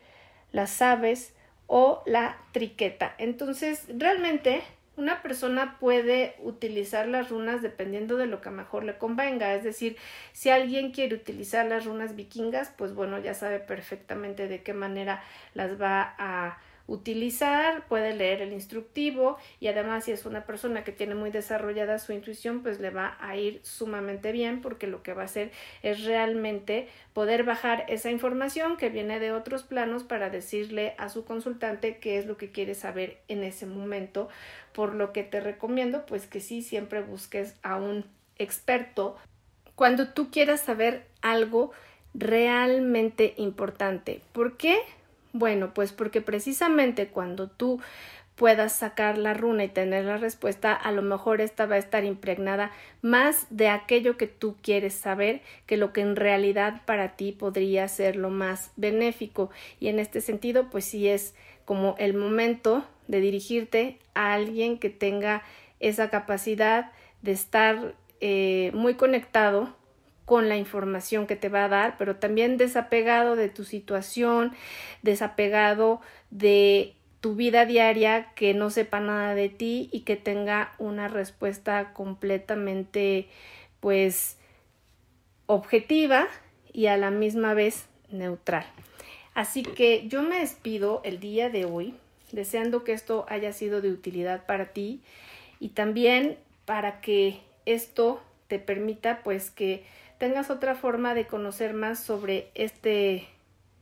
las 0.53 0.81
aves 0.81 1.35
o 1.67 2.03
la 2.07 2.39
triqueta. 2.53 3.15
Entonces, 3.19 3.85
realmente 3.91 4.63
una 4.99 5.23
persona 5.23 5.79
puede 5.79 6.35
utilizar 6.41 7.07
las 7.07 7.31
runas 7.31 7.63
dependiendo 7.63 8.17
de 8.17 8.27
lo 8.27 8.41
que 8.41 8.51
mejor 8.51 8.83
le 8.83 8.99
convenga. 8.99 9.55
Es 9.55 9.63
decir, 9.63 9.97
si 10.33 10.51
alguien 10.51 10.91
quiere 10.91 11.15
utilizar 11.15 11.65
las 11.67 11.85
runas 11.87 12.17
vikingas, 12.17 12.73
pues 12.77 12.95
bueno, 12.95 13.19
ya 13.21 13.33
sabe 13.33 13.61
perfectamente 13.61 14.49
de 14.49 14.63
qué 14.65 14.75
manera 14.75 15.23
las 15.55 15.81
va 15.81 16.17
a 16.19 16.59
utilizar, 16.89 17.87
puede 17.87 18.15
leer 18.15 18.41
el 18.41 18.53
instructivo 18.53 19.37
y 19.61 19.69
además 19.69 20.07
si 20.07 20.13
es 20.13 20.25
una 20.25 20.45
persona 20.47 20.83
que 20.85 20.91
tiene 20.91 21.15
muy 21.15 21.31
desarrollada 21.31 21.99
su 21.99 22.13
intuición, 22.13 22.63
pues 22.63 22.81
le 22.81 22.91
va 22.91 23.17
a 23.21 23.37
ir 23.37 23.61
sumamente 23.63 24.33
bien 24.33 24.63
porque 24.63 24.87
lo 24.87 25.03
que 25.03 25.13
va 25.13 25.23
a 25.23 25.27
hacer 25.27 25.53
es 25.83 26.05
realmente 26.05 26.89
poder 27.13 27.45
bajar 27.45 27.85
esa 27.89 28.11
información 28.11 28.79
que 28.79 28.89
viene 28.89 29.21
de 29.21 29.33
otros 29.33 29.63
planos 29.63 30.03
para 30.03 30.31
decirle 30.31 30.95
a 30.97 31.11
su 31.11 31.27
consultante 31.27 31.99
qué 31.99 32.19
es 32.19 32.27
lo 32.27 32.39
que 32.39 32.51
quiere 32.51 32.75
saber 32.75 33.19
en 33.29 33.45
ese 33.45 33.67
momento, 33.67 34.31
por 34.73 34.95
lo 34.95 35.13
que 35.13 35.23
te 35.23 35.41
recomiendo 35.41 36.07
pues 36.07 36.27
que 36.27 36.41
sí 36.41 36.63
siempre 36.63 37.03
busques 37.03 37.55
a 37.63 37.77
un 37.77 38.07
experto 38.39 39.17
cuando 39.75 40.09
tú 40.09 40.31
quieras 40.31 40.63
saber 40.63 41.07
algo 41.21 41.73
realmente 42.15 43.35
importante. 43.37 44.23
¿Por 44.33 44.57
qué? 44.57 44.79
Bueno, 45.33 45.75
pues 45.75 45.93
porque 45.93 46.21
precisamente 46.21 47.09
cuando 47.09 47.49
tú 47.49 47.81
puedas 48.39 48.73
sacar 48.73 49.19
la 49.19 49.35
runa 49.35 49.65
y 49.65 49.69
tener 49.69 50.05
la 50.05 50.17
respuesta, 50.17 50.73
a 50.73 50.93
lo 50.93 51.03
mejor 51.03 51.41
esta 51.41 51.67
va 51.67 51.75
a 51.75 51.79
estar 51.79 52.05
impregnada 52.05 52.71
más 53.03 53.47
de 53.51 53.69
aquello 53.69 54.17
que 54.17 54.29
tú 54.29 54.57
quieres 54.63 54.95
saber 54.95 55.43
que 55.67 55.77
lo 55.77 55.93
que 55.93 56.03
en 56.03 56.15
realidad 56.15 56.83
para 56.87 57.17
ti 57.17 57.33
podría 57.33 57.89
ser 57.89 58.15
lo 58.15 58.31
más 58.31 58.71
benéfico. 58.77 59.51
Y 59.81 59.89
en 59.89 59.99
este 59.99 60.21
sentido, 60.21 60.71
pues 60.71 60.85
sí 60.85 61.09
es 61.09 61.35
como 61.65 61.97
el 61.99 62.15
momento 62.15 62.87
de 63.09 63.21
dirigirte 63.21 63.99
a 64.15 64.35
alguien 64.35 64.79
que 64.79 64.89
tenga 64.89 65.43
esa 65.81 66.09
capacidad 66.09 66.93
de 67.23 67.33
estar 67.33 67.95
eh, 68.21 68.71
muy 68.73 68.95
conectado 68.95 69.75
con 70.29 70.51
la 70.51 70.59
información 70.59 71.27
que 71.27 71.37
te 71.37 71.49
va 71.49 71.65
a 71.65 71.69
dar, 71.69 71.97
pero 71.97 72.17
también 72.17 72.59
desapegado 72.59 73.35
de 73.35 73.49
tu 73.49 73.65
situación, 73.65 74.53
desapegado 75.01 76.03
de 76.31 76.93
tu 77.23 77.35
vida 77.35 77.65
diaria, 77.65 78.35
que 78.35 78.53
no 78.53 78.69
sepa 78.69 79.01
nada 79.01 79.35
de 79.35 79.49
ti 79.49 79.89
y 79.91 80.01
que 80.01 80.17
tenga 80.17 80.75
una 80.77 81.09
respuesta 81.09 81.95
completamente 81.95 83.27
pues 83.81 84.37
objetiva 85.47 86.29
y 86.75 86.89
a 86.89 86.99
la 86.99 87.11
misma 87.11 87.55
vez 87.55 87.87
neutral. 88.11 88.67
Así 89.33 89.63
que 89.63 90.09
yo 90.09 90.23
me 90.23 90.41
despido 90.41 91.01
el 91.05 91.21
día 91.21 91.49
de 91.49 91.65
hoy 91.65 91.95
deseando 92.33 92.85
que 92.85 92.93
esto 92.93 93.25
haya 93.31 93.55
sido 93.55 93.81
de 93.81 93.91
utilidad 93.91 94.45
para 94.45 94.75
ti 94.75 95.01
y 95.59 95.71
también 95.71 96.37
para 96.67 97.01
que 97.01 97.41
esto 97.65 98.21
te 98.49 98.59
permita 98.59 99.23
pues 99.23 99.51
que 99.51 99.85
tengas 100.19 100.51
otra 100.51 100.75
forma 100.75 101.15
de 101.15 101.27
conocer 101.27 101.75
más 101.75 102.01
sobre 102.01 102.51
este 102.55 103.27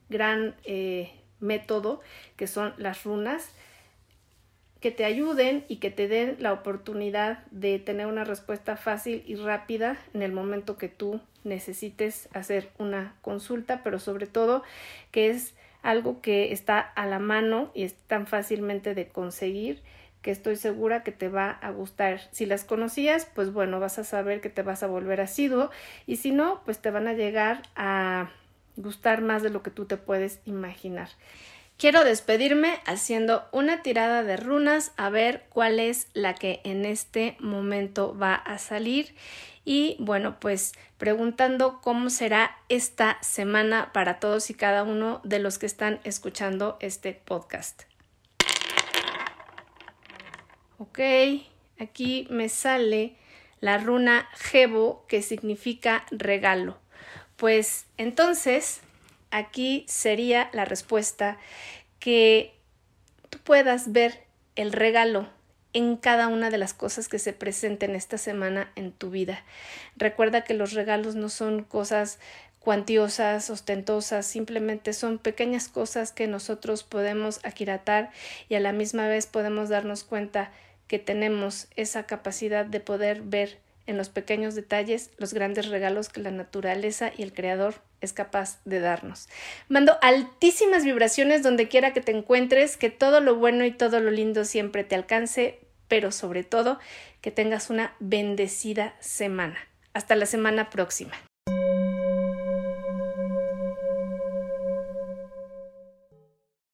gran 0.09 0.55
eh, 0.65 1.11
método 1.41 2.01
que 2.37 2.47
son 2.47 2.75
las 2.77 3.05
runas 3.05 3.51
que 4.81 4.91
te 4.91 5.05
ayuden 5.05 5.65
y 5.69 5.77
que 5.77 5.91
te 5.91 6.07
den 6.07 6.37
la 6.39 6.53
oportunidad 6.53 7.45
de 7.51 7.79
tener 7.79 8.07
una 8.07 8.25
respuesta 8.25 8.77
fácil 8.77 9.25
y 9.27 9.35
rápida 9.35 9.97
en 10.15 10.23
el 10.23 10.33
momento 10.33 10.77
que 10.77 10.89
tú 10.89 11.21
necesites 11.45 12.29
hacer 12.35 12.71
una 12.79 13.15
consulta, 13.23 13.83
pero 13.83 13.99
sobre 13.99 14.27
todo 14.27 14.63
que 15.11 15.31
es 15.31 15.55
algo 15.83 16.21
que 16.21 16.53
está 16.53 16.81
a 16.81 17.07
la 17.07 17.19
mano 17.19 17.71
y 17.75 17.85
es 17.85 17.95
tan 17.95 18.27
fácilmente 18.27 18.95
de 18.95 19.09
conseguir 19.09 19.83
que 20.27 20.33
estoy 20.33 20.57
segura 20.57 21.05
que 21.05 21.13
te 21.13 21.29
va 21.29 21.51
a 21.51 21.71
gustar. 21.71 22.21
Si 22.33 22.47
las 22.47 22.65
conocías, 22.65 23.29
pues 23.33 23.53
bueno, 23.53 23.79
vas 23.79 24.01
a 24.01 24.03
saber 24.03 24.41
que 24.41 24.51
te 24.51 24.63
vas 24.63 24.83
a 24.83 24.89
volver 24.89 25.21
asiduo 25.21 25.71
y 26.05 26.17
si 26.17 26.33
no, 26.33 26.63
pues 26.65 26.81
te 26.81 26.91
van 26.91 27.07
a 27.07 27.13
llegar 27.13 27.63
a 27.77 28.33
gustar 28.75 29.23
más 29.23 29.45
de 29.45 29.51
lo 29.51 29.63
que 29.63 29.71
tú 29.71 29.85
te 29.85 29.97
puedes 29.97 30.41
imaginar. 30.45 31.11
Quiero 31.79 32.03
despedirme 32.03 32.81
haciendo 32.87 33.45
una 33.53 33.83
tirada 33.83 34.25
de 34.25 34.37
runas 34.37 34.91
a 34.97 35.11
ver 35.11 35.45
cuál 35.49 35.79
es 35.79 36.09
la 36.13 36.35
que 36.35 36.61
en 36.65 36.87
este 36.87 37.37
momento 37.39 38.19
va 38.19 38.35
a 38.35 38.59
salir 38.59 39.15
y 39.65 39.97
bueno 40.01 40.41
pues 40.41 40.73
preguntando 40.99 41.81
cómo 41.83 42.11
será 42.11 42.57
esta 42.69 43.19
semana 43.21 43.93
para 43.93 44.19
todos 44.19 44.51
y 44.51 44.55
cada 44.55 44.83
uno 44.83 45.21
de 45.23 45.39
los 45.39 45.61
que 45.61 45.67
están 45.67 46.01
escuchando 46.03 46.79
este 46.81 47.13
podcast. 47.13 47.85
Ok, 50.79 50.99
aquí 51.79 52.27
me 52.29 52.49
sale 52.51 53.17
la 53.61 53.79
runa 53.79 54.29
Jebo 54.35 55.07
que 55.09 55.23
significa 55.23 56.05
regalo. 56.11 56.77
Pues 57.37 57.87
entonces 57.97 58.81
aquí 59.31 59.87
sería 59.89 60.51
la 60.53 60.67
respuesta 60.67 61.39
que 61.99 62.55
tú 63.31 63.39
puedas 63.39 63.93
ver 63.93 64.25
el 64.55 64.73
regalo 64.73 65.29
en 65.73 65.97
cada 65.97 66.29
una 66.29 66.51
de 66.51 66.59
las 66.59 66.75
cosas 66.75 67.09
que 67.09 67.19
se 67.19 67.33
presenten 67.33 67.95
esta 67.95 68.19
semana 68.19 68.71
en 68.77 68.93
tu 68.93 69.11
vida. 69.11 69.45
Recuerda 69.97 70.45
que 70.45 70.55
los 70.55 70.73
regalos 70.73 71.15
no 71.15 71.29
son 71.29 71.65
cosas 71.65 72.19
cuantiosas, 72.61 73.49
ostentosas, 73.49 74.27
simplemente 74.27 74.93
son 74.93 75.19
pequeñas 75.19 75.69
cosas 75.69 76.13
que 76.13 76.27
nosotros 76.27 76.83
podemos 76.83 77.41
aquiratar 77.45 78.11
y 78.49 78.57
a 78.57 78.61
la 78.61 78.73
misma 78.73 79.07
vez 79.07 79.27
podemos 79.27 79.69
darnos 79.69 80.03
cuenta 80.03 80.51
que 80.89 80.99
tenemos 80.99 81.69
esa 81.77 82.05
capacidad 82.05 82.65
de 82.65 82.81
poder 82.81 83.23
ver 83.23 83.59
en 83.87 83.97
los 83.97 84.09
pequeños 84.09 84.55
detalles 84.55 85.11
los 85.17 85.33
grandes 85.33 85.69
regalos 85.69 86.09
que 86.09 86.21
la 86.21 86.31
naturaleza 86.31 87.13
y 87.17 87.23
el 87.23 87.33
creador 87.33 87.75
es 88.01 88.13
capaz 88.13 88.59
de 88.65 88.81
darnos. 88.81 89.29
Mando 89.69 89.97
altísimas 90.03 90.85
vibraciones 90.85 91.43
donde 91.43 91.69
quiera 91.69 91.93
que 91.93 92.01
te 92.01 92.13
encuentres, 92.13 92.77
que 92.77 92.91
todo 92.91 93.21
lo 93.21 93.37
bueno 93.37 93.65
y 93.65 93.71
todo 93.71 94.01
lo 94.01 94.11
lindo 94.11 94.45
siempre 94.45 94.85
te 94.85 94.95
alcance, 94.95 95.61
pero 95.89 96.13
sobre 96.13 96.45
todo 96.45 96.79
que 97.21 97.31
tengas 97.31 97.71
una 97.71 97.95
bendecida 98.01 98.95
semana. 99.01 99.59
Hasta 99.93 100.15
la 100.17 100.27
semana 100.27 100.69
próxima. 100.69 101.17